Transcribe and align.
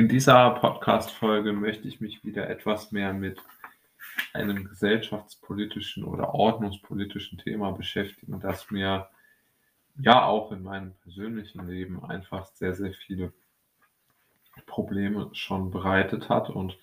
In 0.00 0.08
dieser 0.08 0.52
Podcast-Folge 0.52 1.52
möchte 1.52 1.86
ich 1.86 2.00
mich 2.00 2.24
wieder 2.24 2.48
etwas 2.48 2.90
mehr 2.90 3.12
mit 3.12 3.38
einem 4.32 4.66
gesellschaftspolitischen 4.66 6.04
oder 6.04 6.34
ordnungspolitischen 6.34 7.36
Thema 7.36 7.72
beschäftigen, 7.72 8.40
das 8.40 8.70
mir 8.70 9.10
ja 9.98 10.24
auch 10.24 10.52
in 10.52 10.62
meinem 10.62 10.94
persönlichen 11.02 11.68
Leben 11.68 12.02
einfach 12.02 12.46
sehr, 12.46 12.72
sehr 12.72 12.94
viele 12.94 13.34
Probleme 14.64 15.28
schon 15.34 15.70
bereitet 15.70 16.30
hat. 16.30 16.48
Und 16.48 16.78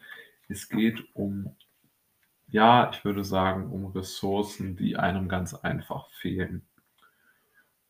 es 0.47 0.69
geht 0.69 1.03
um, 1.15 1.55
ja, 2.49 2.91
ich 2.93 3.03
würde 3.03 3.23
sagen, 3.23 3.71
um 3.71 3.87
Ressourcen, 3.87 4.75
die 4.75 4.95
einem 4.95 5.27
ganz 5.27 5.55
einfach 5.55 6.07
fehlen. 6.11 6.67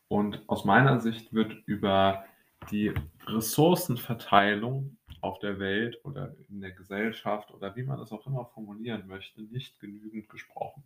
Und 0.08 0.42
aus 0.48 0.64
meiner 0.64 1.02
Sicht 1.02 1.34
wird 1.34 1.52
über 1.66 2.24
die 2.72 2.94
Ressourcenverteilung 3.26 4.97
auf 5.22 5.40
der 5.40 5.60
Welt 5.60 6.00
oder 6.04 6.36
in 6.50 6.62
der 6.62 6.72
Gesellschaft 6.72 7.52
oder 7.52 7.76
wie 7.76 7.84
man 7.84 8.00
es 8.00 8.12
auch 8.12 8.26
immer 8.28 8.46
formulieren 8.46 9.08
möchte, 9.08 9.42
nicht 9.42 9.80
genügend 9.80 10.30
gesprochen. 10.30 10.84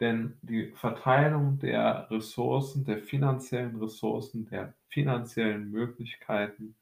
Denn 0.00 0.38
die 0.42 0.72
Verteilung 0.76 1.58
der 1.58 2.08
Ressourcen, 2.10 2.84
der 2.84 2.98
finanziellen 2.98 3.76
Ressourcen, 3.76 4.46
der 4.46 4.74
finanziellen 4.88 5.70
Möglichkeiten 5.70 6.76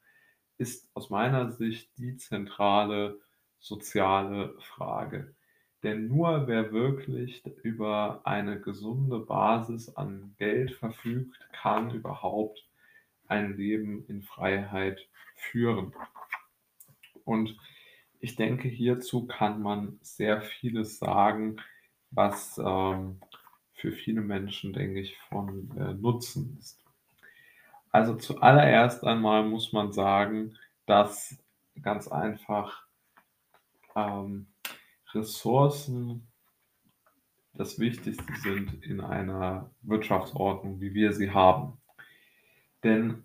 ist 0.57 0.89
aus 0.93 1.09
meiner 1.09 1.51
Sicht 1.51 1.89
die 1.97 2.17
zentrale 2.17 3.19
soziale 3.59 4.55
Frage. 4.59 5.33
Denn 5.83 6.07
nur 6.07 6.47
wer 6.47 6.71
wirklich 6.71 7.45
über 7.63 8.21
eine 8.23 8.59
gesunde 8.59 9.19
Basis 9.19 9.95
an 9.95 10.35
Geld 10.37 10.71
verfügt, 10.71 11.39
kann 11.51 11.91
überhaupt 11.91 12.67
ein 13.27 13.57
Leben 13.57 14.05
in 14.07 14.23
Freiheit 14.23 15.07
führen. 15.35 15.93
Und 17.27 17.57
ich 18.19 18.35
denke, 18.35 18.69
hierzu 18.69 19.27
kann 19.27 19.61
man 19.61 19.99
sehr 20.01 20.41
vieles 20.41 20.97
sagen, 20.97 21.57
was 22.09 22.57
ähm, 22.57 23.19
für 23.73 23.91
viele 23.91 24.21
Menschen, 24.21 24.71
denke 24.71 25.01
ich, 25.01 25.17
von 25.29 25.69
äh, 25.77 25.93
Nutzen 25.93 26.57
ist. 26.59 26.83
Also 27.91 28.15
zuallererst 28.15 29.03
einmal 29.03 29.43
muss 29.43 29.73
man 29.73 29.91
sagen, 29.91 30.57
dass 30.85 31.37
ganz 31.81 32.07
einfach 32.07 32.85
ähm, 33.95 34.47
Ressourcen 35.13 36.27
das 37.53 37.77
Wichtigste 37.77 38.33
sind 38.41 38.85
in 38.85 39.01
einer 39.01 39.69
Wirtschaftsordnung, 39.81 40.79
wie 40.79 40.93
wir 40.93 41.11
sie 41.11 41.31
haben. 41.31 41.77
Denn 42.83 43.23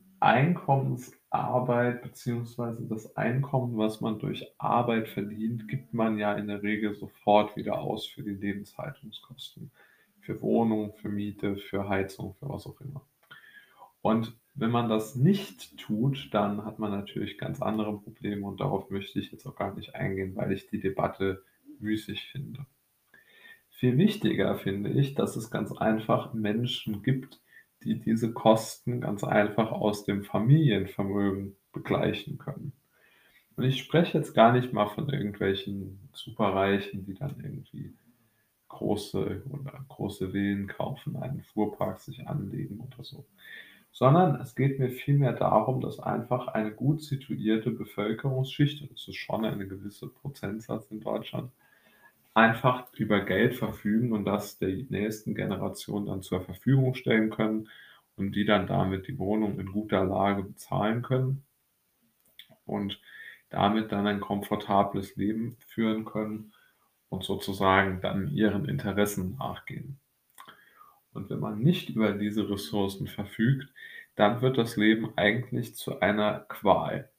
Einkommensarbeit 1.32 2.02
beziehungsweise 2.02 2.86
das 2.86 3.16
Einkommen, 3.16 3.76
was 3.78 4.00
man 4.00 4.18
durch 4.18 4.46
Arbeit 4.58 5.08
verdient, 5.08 5.66
gibt 5.66 5.94
man 5.94 6.18
ja 6.18 6.34
in 6.34 6.46
der 6.46 6.62
Regel 6.62 6.94
sofort 6.94 7.56
wieder 7.56 7.80
aus 7.80 8.06
für 8.06 8.22
die 8.22 8.34
Lebenshaltungskosten, 8.34 9.70
für 10.20 10.40
Wohnung, 10.42 10.92
für 10.94 11.08
Miete, 11.08 11.56
für 11.56 11.88
Heizung, 11.88 12.34
für 12.34 12.48
was 12.48 12.66
auch 12.66 12.80
immer. 12.80 13.02
Und 14.02 14.36
wenn 14.54 14.70
man 14.70 14.88
das 14.88 15.16
nicht 15.16 15.78
tut, 15.78 16.28
dann 16.32 16.64
hat 16.64 16.78
man 16.78 16.90
natürlich 16.90 17.38
ganz 17.38 17.62
andere 17.62 17.98
Probleme 17.98 18.46
und 18.46 18.60
darauf 18.60 18.90
möchte 18.90 19.18
ich 19.18 19.32
jetzt 19.32 19.46
auch 19.46 19.56
gar 19.56 19.74
nicht 19.74 19.94
eingehen, 19.94 20.36
weil 20.36 20.52
ich 20.52 20.66
die 20.66 20.80
Debatte 20.80 21.42
müßig 21.78 22.26
finde. 22.26 22.66
Viel 23.70 23.96
wichtiger 23.96 24.54
finde 24.56 24.90
ich, 24.90 25.14
dass 25.14 25.36
es 25.36 25.50
ganz 25.50 25.72
einfach 25.72 26.34
Menschen 26.34 27.02
gibt, 27.02 27.40
die 27.84 27.98
diese 27.98 28.32
Kosten 28.32 29.00
ganz 29.00 29.24
einfach 29.24 29.72
aus 29.72 30.04
dem 30.04 30.24
Familienvermögen 30.24 31.56
begleichen 31.72 32.38
können. 32.38 32.72
Und 33.56 33.64
ich 33.64 33.78
spreche 33.78 34.18
jetzt 34.18 34.34
gar 34.34 34.52
nicht 34.52 34.72
mal 34.72 34.86
von 34.86 35.08
irgendwelchen 35.08 36.08
Superreichen, 36.12 37.04
die 37.04 37.14
dann 37.14 37.40
irgendwie 37.42 37.94
große 38.68 39.42
oder 39.50 39.84
große 39.88 40.30
Villen 40.30 40.66
kaufen, 40.66 41.16
einen 41.16 41.42
Fuhrpark 41.42 42.00
sich 42.00 42.26
anlegen 42.26 42.80
oder 42.80 43.04
so. 43.04 43.26
Sondern 43.90 44.40
es 44.40 44.54
geht 44.54 44.78
mir 44.78 44.88
vielmehr 44.88 45.34
darum, 45.34 45.82
dass 45.82 46.00
einfach 46.00 46.48
eine 46.48 46.72
gut 46.72 47.02
situierte 47.02 47.70
Bevölkerungsschicht, 47.70 48.80
und 48.80 48.92
das 48.92 49.06
ist 49.06 49.16
schon 49.16 49.44
eine 49.44 49.68
gewisse 49.68 50.08
Prozentsatz 50.08 50.90
in 50.90 51.00
Deutschland, 51.00 51.52
einfach 52.34 52.92
über 52.94 53.20
Geld 53.20 53.54
verfügen 53.54 54.12
und 54.12 54.24
das 54.24 54.58
der 54.58 54.68
nächsten 54.68 55.34
Generation 55.34 56.06
dann 56.06 56.22
zur 56.22 56.40
Verfügung 56.42 56.94
stellen 56.94 57.30
können 57.30 57.68
und 58.16 58.34
die 58.34 58.44
dann 58.44 58.66
damit 58.66 59.06
die 59.08 59.18
Wohnung 59.18 59.58
in 59.58 59.72
guter 59.72 60.04
Lage 60.04 60.42
bezahlen 60.44 61.02
können 61.02 61.44
und 62.64 63.00
damit 63.50 63.92
dann 63.92 64.06
ein 64.06 64.20
komfortables 64.20 65.16
Leben 65.16 65.56
führen 65.66 66.04
können 66.04 66.52
und 67.10 67.24
sozusagen 67.24 68.00
dann 68.00 68.28
ihren 68.28 68.66
Interessen 68.66 69.36
nachgehen. 69.36 69.98
Und 71.12 71.28
wenn 71.28 71.40
man 71.40 71.58
nicht 71.58 71.90
über 71.90 72.12
diese 72.12 72.48
Ressourcen 72.48 73.06
verfügt, 73.06 73.68
dann 74.14 74.40
wird 74.40 74.56
das 74.56 74.76
Leben 74.76 75.12
eigentlich 75.16 75.74
zu 75.74 76.00
einer 76.00 76.40
Qual. 76.48 77.10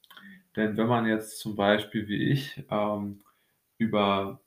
Denn 0.56 0.76
wenn 0.76 0.88
man 0.88 1.06
jetzt 1.06 1.38
zum 1.38 1.54
Beispiel 1.54 2.08
wie 2.08 2.30
ich 2.30 2.64
ähm, 2.70 3.22
über 3.78 4.40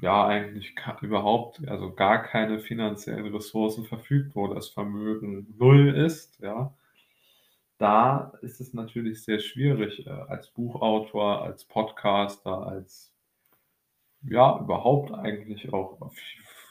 ja 0.00 0.26
eigentlich 0.26 0.74
überhaupt, 1.02 1.66
also 1.68 1.92
gar 1.94 2.22
keine 2.22 2.60
finanziellen 2.60 3.32
Ressourcen 3.34 3.84
verfügt, 3.84 4.34
wo 4.36 4.52
das 4.52 4.68
Vermögen 4.68 5.54
null 5.58 5.88
ist, 5.96 6.38
ja, 6.40 6.74
da 7.78 8.32
ist 8.42 8.60
es 8.60 8.74
natürlich 8.74 9.24
sehr 9.24 9.38
schwierig 9.40 10.06
äh, 10.06 10.10
als 10.10 10.48
Buchautor, 10.48 11.42
als 11.42 11.64
Podcaster, 11.64 12.66
als 12.66 13.10
ja, 14.22 14.58
überhaupt 14.60 15.12
eigentlich 15.12 15.72
auch, 15.72 15.98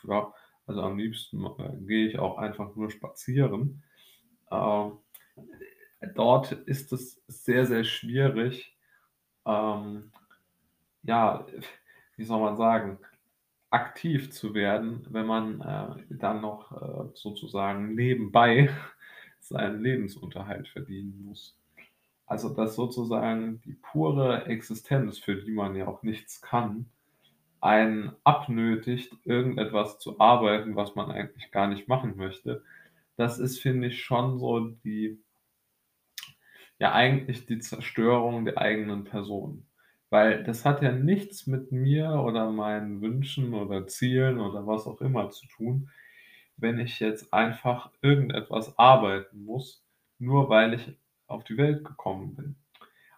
ja, 0.08 0.31
also 0.68 0.81
am 0.84 0.97
liebsten 1.00 1.44
äh, 1.46 1.78
gehe 1.88 2.08
ich 2.08 2.20
auch 2.20 2.38
einfach 2.38 2.76
nur 2.76 2.91
spazieren. 2.91 3.84
Ähm, 4.52 5.00
dort 6.14 6.52
ist 6.52 6.94
es 6.94 7.24
sehr, 7.28 7.66
sehr 7.66 7.84
schwierig, 7.84 8.78
ähm, 9.47 10.12
ja, 11.03 11.46
wie 12.19 12.25
soll 12.25 12.41
man 12.41 12.57
sagen, 12.57 13.00
aktiv 13.69 14.31
zu 14.31 14.53
werden, 14.53 15.07
wenn 15.09 15.25
man 15.25 15.62
äh, 15.62 16.03
dann 16.09 16.41
noch 16.41 16.72
äh, 16.74 17.09
sozusagen 17.13 17.96
nebenbei 17.96 18.69
seinen 19.40 19.81
Lebensunterhalt 19.81 20.68
verdienen 20.68 21.24
muss. 21.25 21.58
Also 22.25 22.50
dass 22.50 22.75
sozusagen 22.75 23.62
die 23.62 23.74
pure 23.74 24.47
Existenz, 24.47 25.18
für 25.18 25.38
die 25.38 25.52
man 25.52 25.75
ja 25.75 25.88
auch 25.88 26.03
nichts 26.03 26.41
kann, 26.41 26.88
einen 27.62 28.12
abnötigt, 28.25 29.13
irgendetwas 29.24 29.97
zu 30.00 30.19
arbeiten, 30.19 30.75
was 30.75 30.96
man 30.96 31.09
eigentlich 31.12 31.52
gar 31.52 31.68
nicht 31.68 31.88
machen 31.88 32.18
möchte. 32.18 32.63
Das 33.16 33.40
ist, 33.40 33.62
finde 33.62 33.88
ich, 33.88 34.03
schon 34.03 34.40
so 34.40 34.59
die, 34.84 35.18
ja 36.79 36.91
eigentlich 36.91 37.46
die 37.46 37.59
Zerstörung 37.59 38.44
der 38.44 38.58
eigenen 38.58 39.06
Person. 39.06 39.66
Weil 40.09 40.44
das 40.44 40.66
hat 40.66 40.81
ja 40.81 40.92
nichts 40.92 41.47
mit 41.47 41.72
mir 41.72 42.12
oder 42.24 42.52
meinen 42.52 43.02
Wünschen 43.02 43.53
oder 43.53 43.88
Zielen 43.88 44.40
oder 44.40 44.66
was 44.66 44.88
auch 44.88 45.02
immer 45.02 45.30
zu 45.30 45.47
tun, 45.47 45.90
wenn 46.58 46.80
ich 46.80 47.00
jetzt 47.00 47.34
einfach 47.34 47.92
irgendetwas 48.02 48.78
arbeiten 48.78 49.44
muss, 49.44 49.86
nur 50.18 50.50
weil 50.50 50.74
ich 50.74 50.97
auf 51.28 51.44
die 51.44 51.58
Welt 51.58 51.86
gekommen 51.86 52.36
bin. 52.36 52.56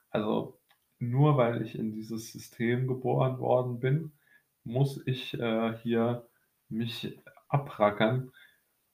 Also 0.09 0.59
nur 0.99 1.37
weil 1.37 1.61
ich 1.63 1.77
in 1.77 1.93
dieses 1.93 2.31
System 2.31 2.87
geboren 2.87 3.39
worden 3.39 3.79
bin, 3.79 4.11
muss 4.63 5.01
ich 5.07 5.39
äh, 5.39 5.77
hier 5.81 6.27
mich 6.69 7.19
abrackern 7.47 8.31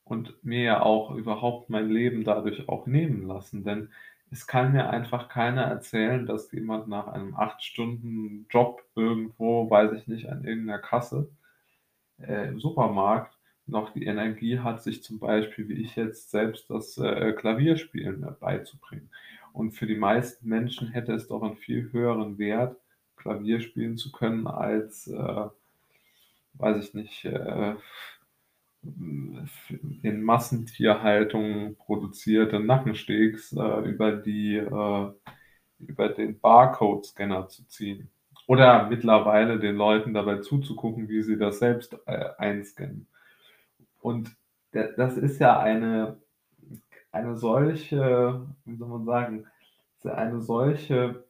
und 0.03 0.44
mir 0.44 0.62
ja 0.64 0.81
auch 0.81 1.12
überhaupt 1.12 1.69
mein 1.69 1.90
Leben 1.90 2.24
dadurch 2.24 2.69
auch 2.69 2.88
nehmen 2.88 3.28
lassen. 3.28 3.64
Denn 3.64 3.91
es 4.31 4.47
kann 4.47 4.73
mir 4.73 4.89
einfach 4.89 5.29
keiner 5.29 5.63
erzählen, 5.63 6.25
dass 6.25 6.52
jemand 6.52 6.87
nach 6.87 7.07
einem 7.07 7.35
acht 7.35 7.63
Stunden 7.63 8.46
Job 8.49 8.84
irgendwo, 8.96 9.69
weiß 9.69 9.93
ich 9.93 10.07
nicht, 10.07 10.29
an 10.29 10.43
irgendeiner 10.43 10.79
Kasse 10.79 11.29
äh, 12.19 12.49
im 12.49 12.59
Supermarkt 12.59 13.37
noch 13.67 13.91
die 13.91 14.05
Energie 14.05 14.59
hat, 14.59 14.81
sich 14.81 15.03
zum 15.03 15.19
Beispiel, 15.19 15.67
wie 15.69 15.81
ich 15.81 15.96
jetzt, 15.96 16.31
selbst 16.31 16.69
das 16.69 16.97
äh, 16.97 17.34
Klavierspielen 17.34 18.23
äh, 18.23 18.31
beizubringen. 18.40 19.09
Und 19.53 19.72
für 19.72 19.87
die 19.87 19.97
meisten 19.97 20.47
Menschen 20.47 20.90
hätte 20.90 21.13
es 21.13 21.28
doch 21.28 21.41
einen 21.43 21.57
viel 21.57 21.91
höheren 21.91 22.37
Wert, 22.37 22.78
Klavier 23.17 23.59
spielen 23.59 23.97
zu 23.97 24.11
können, 24.11 24.47
als, 24.47 25.07
äh, 25.07 25.46
weiß 26.53 26.84
ich 26.84 26.93
nicht, 26.93 27.25
äh, 27.25 27.75
in 30.03 30.22
Massentierhaltung 30.22 31.75
produzierte 31.75 32.59
Nackensteaks 32.59 33.53
äh, 33.53 33.89
über 33.89 34.11
die 34.13 34.57
äh, 34.57 35.11
über 35.79 36.09
den 36.09 36.39
Barcode-Scanner 36.39 37.47
zu 37.49 37.67
ziehen. 37.67 38.09
Oder 38.47 38.87
mittlerweile 38.87 39.59
den 39.59 39.75
Leuten 39.75 40.13
dabei 40.13 40.37
zuzugucken, 40.37 41.09
wie 41.09 41.22
sie 41.22 41.37
das 41.37 41.59
selbst 41.59 41.97
äh, 42.05 42.29
einscannen. 42.37 43.07
Und 43.99 44.35
das 44.72 45.17
ist 45.17 45.40
ja 45.40 45.59
eine, 45.59 46.17
eine 47.11 47.35
solche, 47.35 48.47
wie 48.66 48.75
soll 48.75 48.87
man 48.87 49.05
sagen, 49.05 49.45
eine 50.03 50.40
solche 50.40 51.25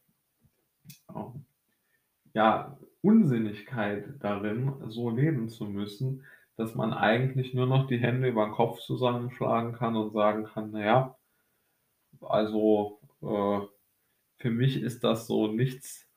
ja, 2.33 2.77
Unsinnigkeit 3.01 4.05
darin, 4.19 4.73
so 4.87 5.09
leben 5.09 5.49
zu 5.49 5.65
müssen, 5.65 6.23
dass 6.57 6.75
man 6.75 6.93
eigentlich 6.93 7.53
nur 7.53 7.67
noch 7.67 7.87
die 7.87 7.99
Hände 7.99 8.29
über 8.29 8.45
'n 8.45 8.51
Kopf 8.53 8.79
zusammenschlagen 8.81 9.73
kann 9.73 9.95
und 9.95 10.11
sagen 10.13 10.45
kann: 10.45 10.71
„Na 10.71 10.85
ja, 10.85 11.17
also, 12.21 12.99
äh, 13.21 13.65
für 14.37 14.51
mich 14.51 14.81
ist 14.81 15.03
das 15.03 15.27
so 15.27 15.47
nichts 15.47 16.07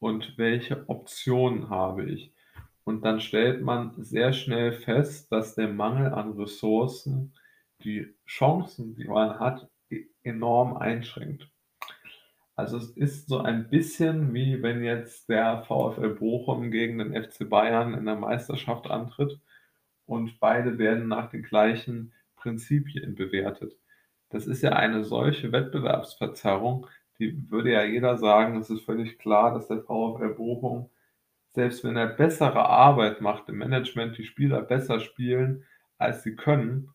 und 0.00 0.38
welche 0.38 0.88
Optionen 0.88 1.70
habe 1.70 2.04
ich?“ 2.10 2.32
Und 2.84 3.04
dann 3.04 3.20
stellt 3.20 3.62
man 3.62 3.94
sehr 4.04 4.32
schnell 4.34 4.72
fest, 4.72 5.32
dass 5.32 5.54
der 5.56 5.68
Mangel 5.68 6.12
an 6.14 6.32
Ressourcen 6.34 7.34
die 7.84 8.14
Chancen, 8.26 8.96
die 8.96 9.06
man 9.06 9.40
hat, 9.40 9.68
e 9.90 10.06
enorm 10.24 10.76
einschränkt. 10.76 11.50
Also, 12.56 12.76
es 12.78 12.90
ist 12.90 13.28
so 13.28 13.38
ein 13.38 13.68
bisschen 13.68 14.32
wie 14.34 14.62
wenn 14.62 14.82
jetzt 14.84 15.28
der 15.28 15.62
VfL 15.64 16.14
Bochum 16.14 16.70
gegen 16.70 16.98
den 16.98 17.12
FC 17.14 17.44
Bayern 17.44 17.94
in 17.94 18.04
der 18.06 18.14
Meisterschaft 18.16 18.88
antritt 18.90 19.40
und 20.06 20.38
beide 20.40 20.78
werden 20.78 21.08
nach 21.08 21.30
den 21.30 21.42
gleichen 21.42 22.12
Prinzipien 22.36 23.14
bewertet. 23.14 23.76
Das 24.30 24.46
ist 24.46 24.62
ja 24.62 24.70
eine 24.72 25.04
solche 25.04 25.52
Wettbewerbsverzerrung, 25.52 26.86
die 27.18 27.50
würde 27.50 27.72
ja 27.72 27.84
jeder 27.84 28.18
sagen, 28.18 28.56
es 28.56 28.70
ist 28.70 28.84
völlig 28.84 29.18
klar, 29.18 29.54
dass 29.54 29.68
der 29.68 29.82
VfL 29.82 30.34
Bochum, 30.36 30.90
selbst 31.50 31.84
wenn 31.84 31.96
er 31.96 32.08
bessere 32.08 32.68
Arbeit 32.68 33.20
macht 33.20 33.48
im 33.48 33.58
Management, 33.58 34.18
die 34.18 34.24
Spieler 34.24 34.62
besser 34.62 34.98
spielen, 34.98 35.64
als 35.98 36.24
sie 36.24 36.34
können, 36.34 36.90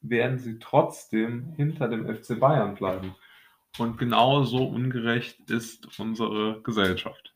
werden 0.00 0.38
sie 0.38 0.58
trotzdem 0.58 1.52
hinter 1.56 1.88
dem 1.88 2.06
FC 2.06 2.40
Bayern 2.40 2.74
bleiben. 2.74 3.14
Und 3.78 3.98
genauso 3.98 4.66
ungerecht 4.66 5.50
ist 5.50 5.98
unsere 6.00 6.62
Gesellschaft. 6.62 7.34